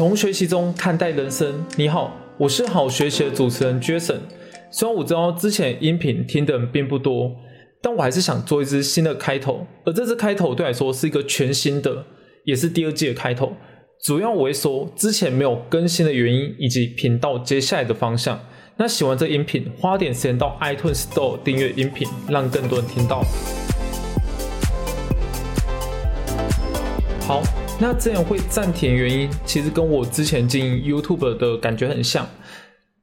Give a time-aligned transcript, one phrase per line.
[0.00, 1.62] 从学习中看待人生。
[1.76, 4.20] 你好，我是好学习的主持人 Jason。
[4.70, 7.36] 虽然我知道之前音频听的人并不多，
[7.82, 9.66] 但我还是想做一支新的开头。
[9.84, 12.06] 而这支开头对来说是一个全新的，
[12.44, 13.52] 也是第二季的开头。
[14.02, 18.40] 主要我会说之前没有更新的原因，以及频道接下来的方向。
[18.78, 23.22] 那喜欢这音频，花点时间到 iTunes Store 订阅音频，让更多人听到。
[27.20, 27.42] 好。
[27.82, 32.28] 那这样会暂停原因，其实跟我之前经营 YouTube 的感觉很像，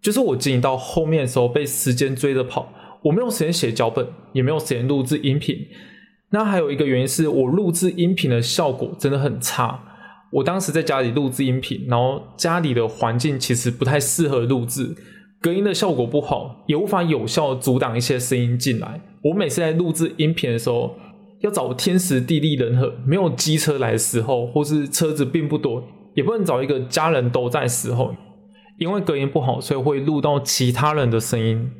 [0.00, 5.56] 就是我经营到后面的时候被时间追着跑，我没有时间写脚本，也没有时间录制音频。
[6.30, 9.80] 那还有一个原因是我录制音频的效果真的很差。
[10.30, 14.94] 我当时在家里录制音频，然后家里的环境其实不太适合录制，
[15.40, 19.00] 隔音的效果不好，也无法有效阻挡一些声音进来。
[19.22, 20.94] 我每次在录制音频的时候。
[21.40, 25.82] 要找天时地利人和，没有机车来的时候，或是车子并不多，
[26.14, 28.14] 也不能找一个家人都在时候，
[28.78, 31.70] 因为隔音不好，所以会录到其他人的声音。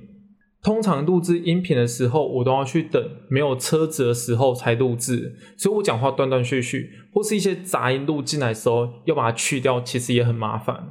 [0.62, 10.88] 通常录制音频的时候，我都要去等没有车子的时候才录制，所以我讲话断断续续，或是一些杂音录进来的时候要把它去掉，其实也很麻烦。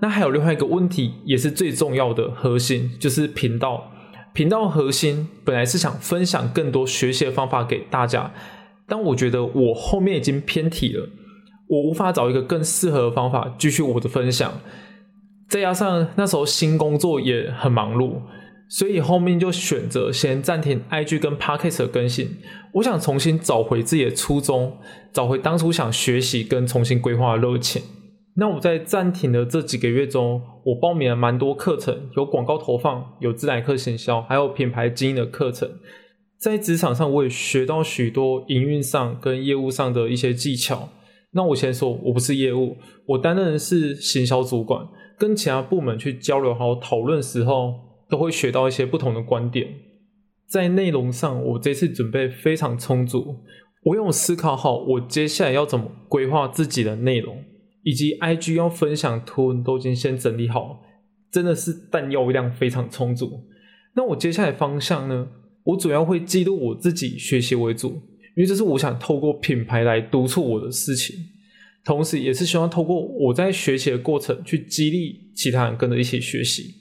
[0.00, 3.92] 那还有另外一个问题，也是最重要的核心，就是频道。
[4.32, 8.32] 频道核心本来是想分享更多学习的方法给大家，
[8.86, 11.08] 但我觉得我后面已经偏题了，
[11.68, 14.60] 我无法找一个更适合的方法继续我的分享。
[15.48, 18.20] 再加上那时候新工作也很忙碌，
[18.68, 22.38] 所以后面就选择先暂停 IG 跟 Podcast 的更新。
[22.74, 24.78] 我想重新找回自己的初衷，
[25.12, 27.82] 找回当初想学习跟重新规划的热情。
[28.36, 35.68] 那我在暂停的这几个月中，我报名了蛮多课程，有广告投放，有自来客行销，还有品牌经营的课程。
[36.38, 40.88] 在职场上，我也学到许多营运上跟业务上的一些技巧。
[41.32, 44.86] 那我先说，我不是业务，我担任的是行销主管，
[45.18, 47.74] 跟其他部门去交流还有讨论时候，
[48.08, 49.68] 都会学到一些不同的观点。
[50.48, 53.44] 在内容上，我这次准备非常充足，
[53.84, 57.44] 我有思考好我接下来要怎么规划自己的内容。
[57.82, 60.82] 以及 IG 要分享图文都已经先整理好，
[61.30, 63.44] 真的是弹药量非常充足。
[63.94, 65.28] 那我接下来方向呢？
[65.64, 67.88] 我主要会记录我自己学习为主，
[68.34, 71.16] 因为这是我想透过品牌来督促我的事情，
[71.84, 76.74] 同时也是希望透过我在学习的过程去激励其他人跟着一起学习。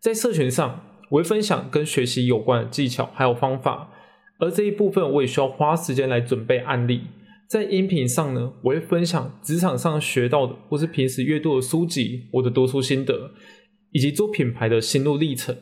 [0.00, 3.90] 在社群上，我会分享跟学习有关的技巧还有方法，
[4.38, 7.02] 而这一部分我也需要花时间来准备案例。
[7.48, 13.30] 在音频上呢，我会分享职场上学到的，或是平时阅读的书籍，我的读书心得，
[13.90, 15.56] 以及做品牌的心路历程。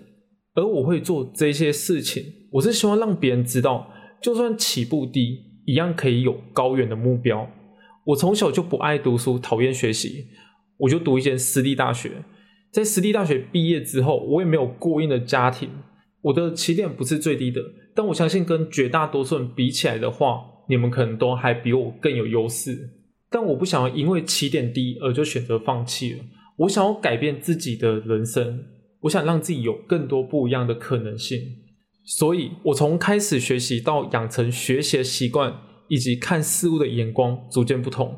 [0.55, 7.49] 而我会做这些事情，我是希望让别人知道，就算起步低，一样可以有高远的目标。
[8.07, 10.27] 我从小就不爱读书，讨厌学习，
[10.79, 12.25] 我就读一间私立大学。
[12.73, 15.71] 在私立大学毕业之后，我也没有过硬的家庭，
[16.23, 17.61] 我的起点不是最低的，
[17.95, 20.56] 但我相信跟绝大多数人比起来的话。
[20.69, 22.91] 你们可能都还比我更有优势，
[23.31, 26.25] 但我不想要因为起点低而就选择放弃了。
[26.59, 28.65] 我想要改变自己的人生，
[29.01, 31.41] 我想让自己有更多不一样的可能性。
[32.05, 35.53] 所以，我从开始学习到养成学习的习惯，
[35.89, 38.17] 以及看事物的眼光逐渐不同，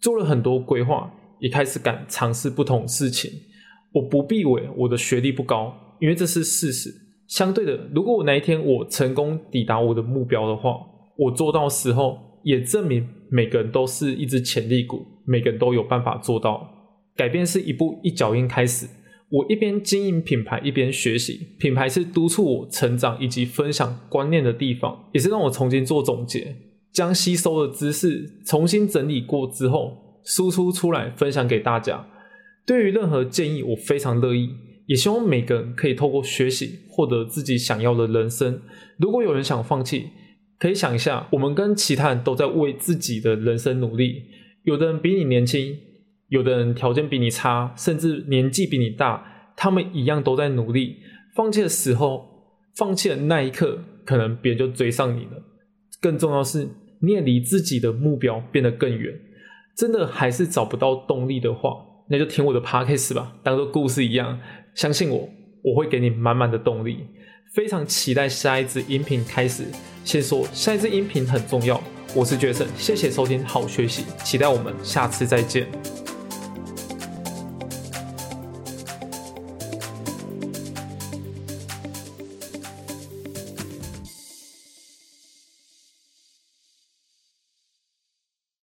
[0.00, 3.30] 做了很多规划，也开始敢尝试不同事情。
[3.92, 6.90] 我不避讳我的学历不高，因为这是事实。
[7.26, 10.76] 相对的，如果我哪一天我成功抵达我的目标的话，
[11.16, 16.68] 我做到时候，也证明每个人都是一只潜力股，每个人都有办法做到。
[17.14, 18.86] 改变是一步一脚印开始。
[19.28, 21.40] 我一边经营品牌，一边学习。
[21.58, 26.54] 品牌是督促我成长以及分享观念的地方，也是让我重新做总结，
[26.92, 32.06] 将吸收的知识重新整理过之后，输出出来分享给大家。
[32.66, 34.50] 对于任何建议，我非常乐意，
[34.86, 38.60] 也希望每个人可以透过学习获得自己想要的人生。
[38.98, 40.08] 如果有人想放弃，
[40.62, 44.22] 可以想一下，我们跟其他人都在为自己的人生努力。
[44.62, 45.76] 有的人比你年轻，
[46.28, 50.98] 有的人条件比你差，甚至年纪比你大，他们一样都在努力。
[51.34, 52.28] 放弃的时候，
[52.76, 55.42] 放弃的那一刻，可能别人就追上你了。
[56.00, 56.68] 更重要是，
[57.00, 59.12] 你也离自己的目标变得更远。
[59.76, 61.74] 真的还是找不到动力的话，
[62.08, 64.38] 那就听我的 podcast 吧，当做故事一样。
[64.76, 65.28] 相信我，
[65.64, 66.98] 我会给你满满的动力。
[67.52, 69.64] 非常期待下一支音频开始。
[70.04, 71.80] 先说下一支音频很重要，
[72.14, 75.66] 我是绝神谢谢收听，好学习，期待我们下次再见。